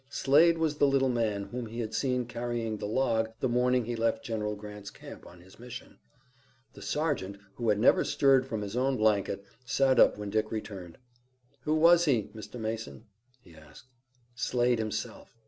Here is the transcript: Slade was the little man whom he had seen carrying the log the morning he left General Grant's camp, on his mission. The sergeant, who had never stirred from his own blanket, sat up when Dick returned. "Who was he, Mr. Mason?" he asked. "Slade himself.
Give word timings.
Slade 0.09 0.57
was 0.57 0.77
the 0.79 0.87
little 0.87 1.09
man 1.09 1.43
whom 1.43 1.67
he 1.67 1.79
had 1.79 1.93
seen 1.93 2.25
carrying 2.25 2.77
the 2.77 2.87
log 2.87 3.29
the 3.39 3.47
morning 3.47 3.85
he 3.85 3.95
left 3.95 4.25
General 4.25 4.55
Grant's 4.55 4.89
camp, 4.89 5.27
on 5.27 5.41
his 5.41 5.59
mission. 5.59 5.99
The 6.73 6.81
sergeant, 6.81 7.37
who 7.53 7.69
had 7.69 7.77
never 7.77 8.03
stirred 8.03 8.47
from 8.47 8.63
his 8.63 8.75
own 8.75 8.97
blanket, 8.97 9.45
sat 9.63 9.99
up 9.99 10.17
when 10.17 10.31
Dick 10.31 10.51
returned. 10.51 10.97
"Who 11.65 11.75
was 11.75 12.05
he, 12.05 12.31
Mr. 12.33 12.59
Mason?" 12.59 13.05
he 13.43 13.53
asked. 13.53 13.89
"Slade 14.33 14.79
himself. 14.79 15.37